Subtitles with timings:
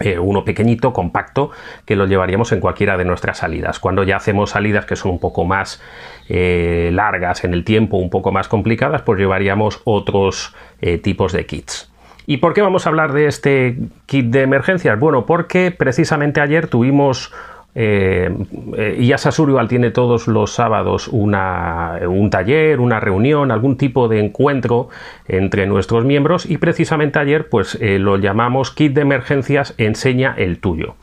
[0.00, 1.50] Eh, uno pequeñito, compacto,
[1.84, 3.78] que lo llevaríamos en cualquiera de nuestras salidas.
[3.78, 5.82] Cuando ya hacemos salidas que son un poco más
[6.28, 10.54] largas en el tiempo, un poco más complicadas, pues llevaríamos otros
[11.02, 11.92] tipos de kits.
[12.26, 14.98] ¿Y por qué vamos a hablar de este kit de emergencias?
[14.98, 17.32] Bueno, porque precisamente ayer tuvimos
[17.74, 18.30] eh,
[18.76, 19.30] eh, y Asa
[19.66, 24.88] tiene todos los sábados una, un taller, una reunión, algún tipo de encuentro
[25.26, 30.58] entre nuestros miembros y precisamente ayer pues eh, lo llamamos kit de emergencias enseña el
[30.58, 30.96] tuyo.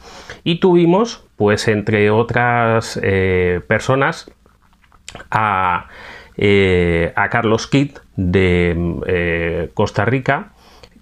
[0.44, 3.00] Y tuvimos pues entre otras
[3.68, 4.32] personas
[5.32, 5.88] a,
[7.16, 10.52] a Carlos Kidd de Costa Rica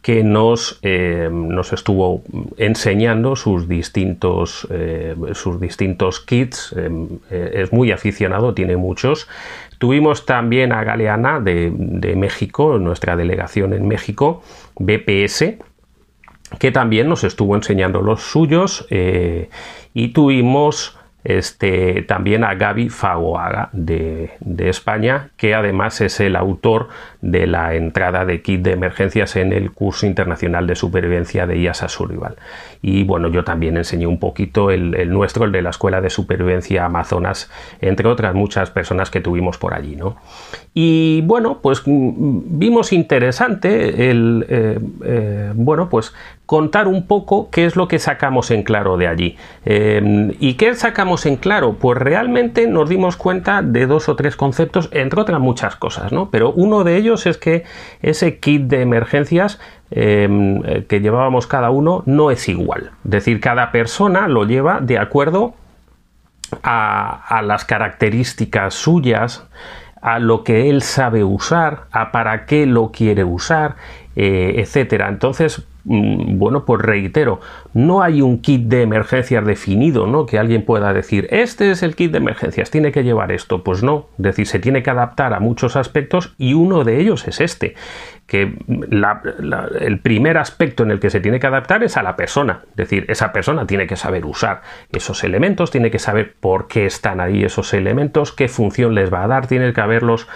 [0.07, 2.23] que nos, eh, nos estuvo
[2.55, 6.73] enseñando sus distintos, eh, sus distintos kits.
[6.77, 9.27] Eh, es muy aficionado, tiene muchos.
[9.79, 14.43] Tuvimos también a Galeana de, de México, nuestra delegación en México,
[14.79, 15.57] BPS,
[16.57, 18.87] que también nos estuvo enseñando los suyos.
[19.93, 26.87] y tuvimos este, también a Gaby Fagoaga de, España, que además es el autor
[27.21, 31.89] de la entrada de kit de emergencias en el curso internacional de supervivencia de IASA
[31.89, 32.35] Survival.
[32.81, 36.85] Y bueno, yo también enseñé un poquito el, nuestro, el de la Escuela de Supervivencia
[36.85, 37.51] Amazonas,
[37.81, 39.95] entre otras muchas personas que tuvimos por allí.
[39.95, 40.17] ¿no?
[40.73, 46.13] Y bueno, pues mm, vimos interesante el, eh, eh, bueno, pues
[46.47, 49.37] contar un poco qué es lo que sacamos en claro de allí.
[49.65, 51.73] Eh, ¿Y qué sacamos en claro?
[51.73, 56.31] Pues realmente nos dimos cuenta de dos o tres conceptos, entre otras muchas cosas, ¿no?
[56.31, 57.65] Pero uno de ellos es que
[58.01, 59.59] ese kit de emergencias
[59.91, 62.91] em, que llevábamos cada uno no es igual.
[63.03, 65.53] Es decir, cada persona lo lleva de acuerdo
[66.63, 69.45] a, las características suyas,
[70.01, 73.75] a lo que él sabe usar, a para qué lo quiere usar,
[74.15, 75.09] eh, etcétera.
[75.09, 77.39] Entonces, bueno, pues reitero,
[77.73, 80.25] no hay un kit de emergencias definido, ¿no?
[80.25, 83.63] Que alguien pueda decir, este es el kit de emergencias, tiene que llevar esto.
[83.63, 87.25] Pues no, es decir, se tiene que adaptar a muchos aspectos y uno de ellos
[87.27, 87.75] es este,
[88.25, 88.53] que
[89.79, 92.75] el primer aspecto en el que se tiene que adaptar es a la persona, es
[92.75, 97.21] decir, esa persona tiene que saber usar esos elementos, tiene que saber por qué están
[97.21, 100.27] ahí esos elementos, qué función les va a dar, tiene que haberlos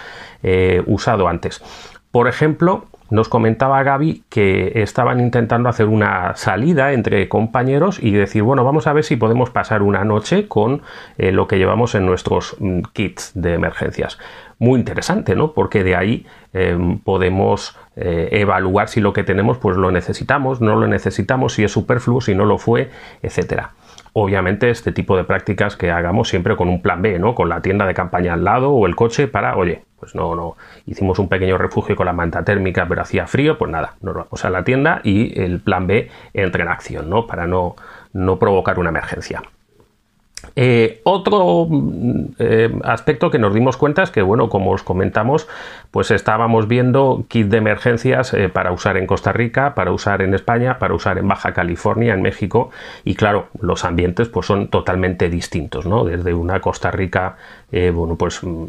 [0.42, 1.62] eh, usado antes.
[2.10, 8.42] Por ejemplo, nos comentaba Gaby que estaban intentando hacer una salida entre compañeros y decir,
[8.42, 10.80] bueno, vamos a ver si podemos pasar una noche con
[11.18, 14.18] eh, lo que llevamos en nuestros mm, kits de emergencias.
[14.58, 15.52] Muy interesante, ¿no?
[15.52, 20.76] Porque de ahí em, podemos eh, evaluar si lo que tenemos pues lo necesitamos, no
[20.76, 22.90] lo necesitamos, si es superfluo, si no lo fue,
[23.22, 23.72] etcétera.
[24.14, 27.34] Obviamente este tipo de prácticas que hagamos siempre con un plan B, ¿no?
[27.34, 30.56] Con la tienda de campaña al lado o el coche para, oye, pues no, no,
[30.86, 34.44] hicimos un pequeño refugio con la manta térmica, pero hacía frío, pues nada, nos vamos
[34.44, 37.26] a la tienda y el plan B entra en acción, ¿no?
[37.26, 37.76] Para no,
[38.12, 39.42] no provocar una emergencia.
[40.56, 45.48] Eh, otro mm, eh, aspecto que nos dimos cuenta es que, bueno, como os comentamos,
[45.90, 50.34] pues estábamos viendo kit de emergencias eh, para usar en Costa Rica, para usar en
[50.34, 52.70] España, para usar en Baja California, en México,
[53.04, 56.04] y claro, los ambientes pues son totalmente distintos, ¿no?
[56.04, 57.36] Desde una Costa Rica,
[57.70, 58.66] bueno, pues mm,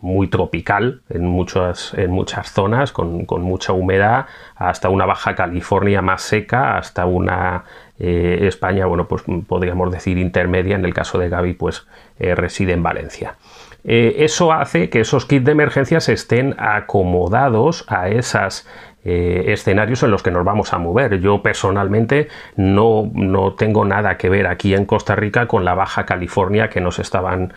[0.00, 6.02] muy tropical en muchas, en muchas zonas, con, con mucha humedad, hasta una Baja California
[6.02, 7.64] más seca, hasta una
[7.98, 11.86] eh, España, bueno, pues podríamos decir intermedia, en el caso de Gaby, pues
[12.18, 13.36] eh, reside en Valencia.
[13.84, 18.66] Eh, eso hace que esos kits de emergencias estén acomodados a esas
[19.08, 21.20] escenarios en los que nos vamos a mover.
[21.20, 22.26] Yo personalmente
[22.56, 26.80] no, no, tengo nada que ver aquí en Costa Rica con la Baja California que
[26.80, 27.52] nos estaban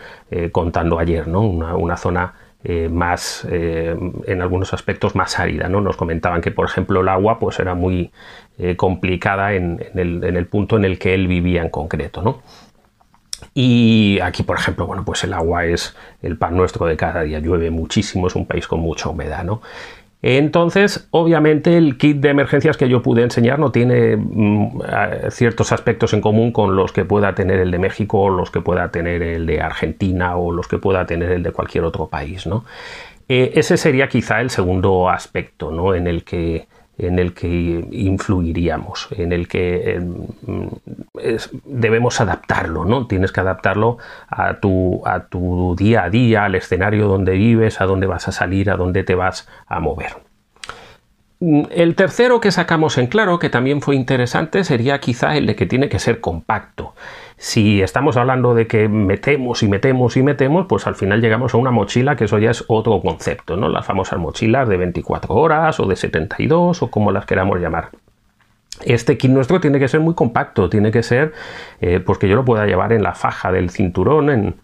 [0.52, 1.40] contando ayer, ¿no?
[1.40, 3.96] una zona eh, más, eh,
[4.26, 5.68] en algunos aspectos más árida.
[5.68, 5.80] ¿no?
[5.80, 8.12] Nos comentaban que, por ejemplo, el agua pues, era muy
[8.58, 12.20] eh, complicada en, el, punto en el que él vivía en concreto.
[12.20, 12.42] ¿no?
[13.54, 17.38] Y aquí, por ejemplo, bueno, pues el agua es el pan nuestro de cada día.
[17.38, 19.42] Llueve muchísimo, es un país con mucha humedad.
[19.42, 19.62] ¿no?
[20.22, 24.80] Entonces, obviamente, el kit de emergencias que yo pude enseñar no tiene mm,
[25.30, 28.90] ciertos aspectos en común con los que pueda tener el de México, los que pueda
[28.90, 32.46] tener el de Argentina o los que pueda tener el de cualquier otro país.
[32.46, 32.64] ¿no?
[33.28, 35.94] Eh, ese sería quizá el segundo aspecto ¿no?
[35.94, 36.66] en el que
[36.98, 39.98] en el que influiríamos, en el que
[41.22, 43.06] em, debemos adaptarlo, ¿no?
[43.06, 47.86] Tienes que adaptarlo a tu, a tu día a día, al escenario donde vives, a
[47.86, 50.30] dónde vas a salir, a dónde te vas a mover.
[51.70, 55.64] El tercero que sacamos en claro, que también fue interesante, sería quizá el de que
[55.64, 56.94] tiene que ser compacto.
[57.38, 61.56] Si estamos hablando de que metemos y metemos y metemos, pues al final llegamos a
[61.56, 63.70] una mochila que eso ya es otro concepto, ¿no?
[63.70, 67.88] Las famosas mochilas de 24 horas o de 72 o como las queramos llamar.
[68.84, 71.32] Este kit nuestro tiene que ser muy compacto, tiene que ser
[71.80, 74.54] eh, pues que yo lo pueda llevar en la faja del cinturón, en,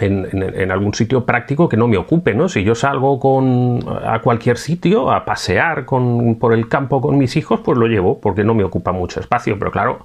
[0.00, 2.48] en, algún sitio práctico que no me ocupe, ¿no?
[2.48, 7.36] Si yo salgo con, a cualquier sitio a pasear con, por el campo con mis
[7.36, 10.04] hijos, pues lo llevo porque no me ocupa mucho espacio, pero claro,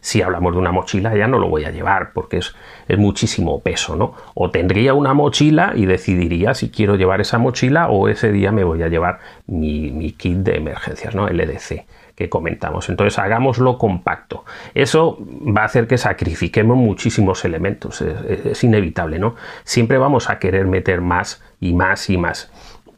[0.00, 2.54] si hablamos de una mochila ya no lo voy a llevar porque es,
[2.98, 4.14] muchísimo peso, ¿no?
[4.34, 8.64] O tendría una mochila y decidiría si quiero llevar esa mochila o ese día me
[8.64, 11.26] voy a llevar mi, kit de emergencias, ¿no?
[11.26, 12.88] LDC que comentamos.
[12.88, 14.44] Entonces hagámoslo compacto.
[14.74, 18.02] Eso va a hacer que sacrifiquemos muchísimos elementos.
[18.02, 19.34] Es, inevitable, ¿no?
[19.64, 22.50] Siempre vamos a querer meter más y más y más.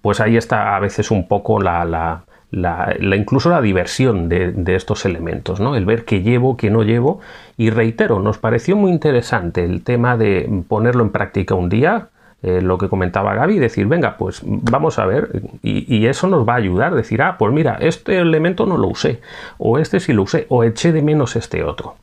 [0.02, 2.24] Pues ahí está a veces un poco la
[2.54, 5.76] la, incluso la diversión de, estos elementos, ¿no?
[5.76, 7.20] el ver qué llevo, qué no llevo.
[7.56, 12.08] Y reitero, nos pareció muy interesante el tema de ponerlo en práctica un día,
[12.44, 15.30] eh, lo que comentaba Gaby, decir, venga, pues vamos a ver,
[15.62, 19.22] y, eso nos va a ayudar, decir, ah, pues mira, este elemento no lo usé,
[19.56, 21.94] o este sí lo usé, o eché de menos este otro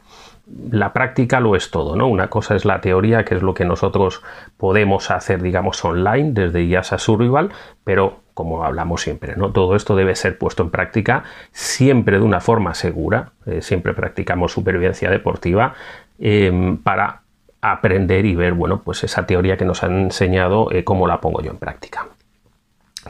[0.69, 2.07] la práctica lo es todo, ¿no?
[2.07, 4.21] Una cosa es la teoría, que es lo que nosotros
[4.57, 7.51] podemos hacer, digamos, online desde IASA Survival,
[7.85, 9.51] pero como hablamos siempre, ¿no?
[9.51, 14.51] Todo esto debe ser puesto en práctica siempre de una forma segura, eh, siempre practicamos
[14.51, 15.73] supervivencia deportiva
[16.19, 17.20] em, para
[17.61, 21.41] aprender y ver, bueno, pues esa teoría que nos han enseñado, eh, cómo la pongo
[21.41, 22.07] yo en práctica.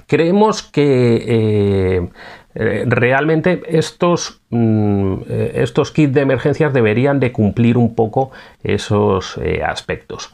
[0.07, 2.09] Creemos que eh,
[2.55, 5.15] eh, realmente estos, mm,
[5.53, 8.31] estos kits de emergencias deberían de cumplir un poco
[8.63, 10.33] esos aspectos.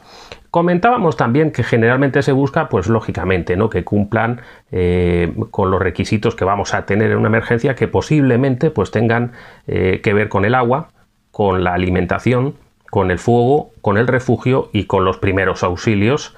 [0.50, 3.68] Comentábamos también que generalmente se busca, pues lógicamente, ¿no?
[3.68, 4.40] que cumplan
[5.50, 9.32] con los requisitos que vamos a tener en una emergencia, que posiblemente pues, tengan
[9.66, 10.88] que ver con el agua,
[11.30, 12.54] con la alimentación,
[12.90, 16.34] con el fuego, con el refugio y con los primeros auxilios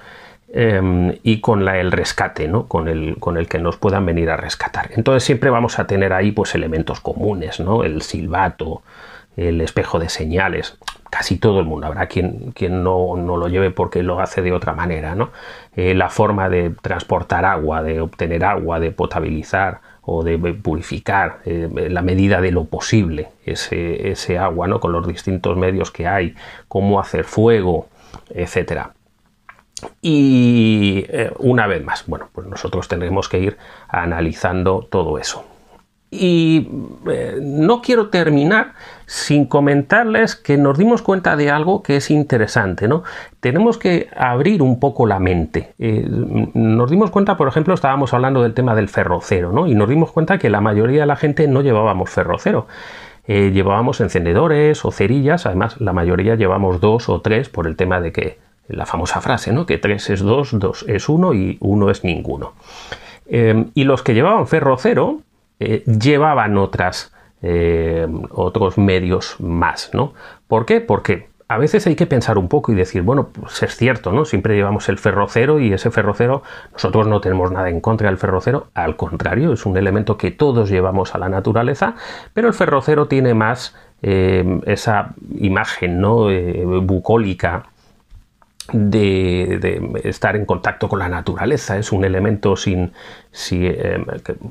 [0.53, 2.67] Em, y con el rescate, ¿no?
[2.67, 4.89] con, el, con el que nos puedan venir a rescatar.
[4.95, 7.85] Entonces siempre vamos a tener ahí pues, elementos comunes, ¿no?
[7.85, 8.81] el silbato,
[9.37, 10.77] el espejo de señales.
[11.09, 14.73] Casi todo el mundo habrá quien, quien no, lo lleve porque lo hace de otra
[14.73, 15.15] manera.
[15.15, 15.29] ¿no?
[15.77, 19.79] Eh, la forma de transportar agua, de obtener agua, de potabilizar
[20.13, 24.79] o de purificar eh, la medida de lo posible ese, ese agua, ¿no?
[24.79, 26.35] con los distintos medios que hay,
[26.67, 27.87] cómo hacer fuego,
[28.29, 28.93] etcétera.
[30.01, 35.45] Y eh, una vez más, bueno, pues nosotros tendremos que ir analizando todo eso.
[36.11, 36.67] Y
[37.09, 38.73] eh, no quiero terminar
[39.05, 43.03] sin comentarles que nos dimos cuenta de algo que es interesante, ¿no?
[43.39, 45.73] Tenemos que abrir un poco la mente.
[45.79, 49.67] Eh, nos dimos cuenta, por ejemplo, estábamos hablando del tema del ferrocero, ¿no?
[49.67, 52.67] Y nos dimos cuenta que la mayoría de la gente no llevábamos ferrocero.
[53.25, 58.11] llevábamos encendedores o cerillas, además la mayoría llevamos dos o tres por el tema de
[58.11, 58.37] que
[58.67, 59.65] la famosa frase, ¿no?
[59.65, 62.53] Que 3 es 2, 2 es 1 y 1 es ninguno.
[63.27, 65.21] Eh, y los que llevaban ferro cero
[65.63, 67.13] eh, llevaban otras,
[67.43, 70.13] eh, otros medios más, ¿no?
[70.47, 70.81] ¿Por qué?
[70.81, 74.25] Porque a veces hay que pensar un poco y decir, bueno, pues es cierto, ¿no?
[74.25, 76.41] Siempre llevamos el ferro cero y ese ferro cero,
[76.73, 80.31] nosotros no tenemos nada en contra del ferro cero, al contrario, es un elemento que
[80.31, 81.93] todos llevamos a la naturaleza,
[82.33, 86.25] pero el ferro cero tiene más esa imagen, ¿no?
[86.81, 87.65] bucólica
[88.71, 91.77] de, estar en contacto con la naturaleza.
[91.77, 92.93] Es un elemento sin,
[93.31, 94.03] si, eh,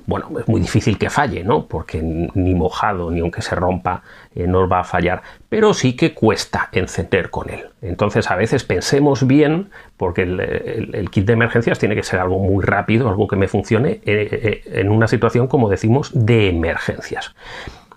[0.06, 1.66] bueno, es muy difícil que falle, ¿no?
[1.66, 4.02] Porque ni mojado ni aunque se rompa
[4.34, 7.66] eh, nos va a fallar, pero sí que cuesta encender con él.
[7.82, 12.64] Entonces a veces pensemos bien, porque el, kit de emergencias tiene que ser algo muy
[12.64, 17.34] rápido, algo que me funcione eh, en una situación, como decimos, de emergencias.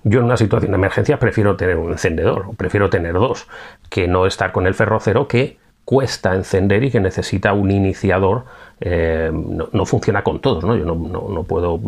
[0.05, 3.47] Yo en una situación de emergencia prefiero tener un encendedor, prefiero tener dos,
[3.89, 8.45] que no estar con el ferrocero que cuesta encender y que necesita un iniciador.
[8.79, 10.75] Eh, no, funciona con todos, ¿no?
[10.75, 11.79] Yo no, puedo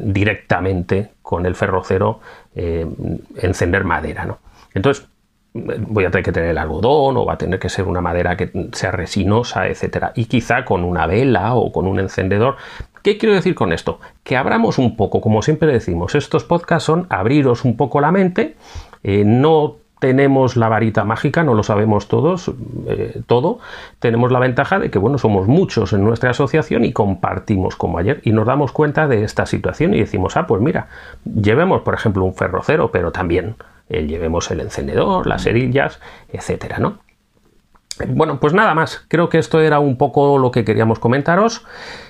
[0.00, 2.20] directamente con el ferrocero
[2.54, 2.86] eh,
[3.36, 4.38] encender madera, ¿no?
[4.74, 5.06] Entonces,
[5.54, 8.36] voy a tener que tener el algodón o va a tener que ser una madera
[8.36, 10.12] que sea resinosa, etcétera.
[10.14, 12.56] Y quizá con una vela o con un encendedor.
[13.02, 14.00] ¿Qué quiero decir con esto?
[14.22, 18.56] Que abramos un poco, como siempre decimos, estos podcasts son abriros un poco la mente,
[19.02, 22.52] eh, no tenemos la varita mágica, no lo sabemos todos,
[22.86, 23.58] eh, todo.
[24.00, 28.20] Tenemos la ventaja de que, bueno, somos muchos en nuestra asociación y compartimos como ayer
[28.22, 30.88] y nos damos cuenta de esta situación y decimos, ah, pues mira,
[31.24, 33.56] llevemos, por ejemplo, un ferrocero, pero también
[33.88, 36.98] eh, llevemos el encendedor, las cerillas, etcétera, ¿no?
[38.08, 39.04] Bueno, pues nada más.
[39.08, 41.64] Creo que esto era un poco lo que queríamos comentaros.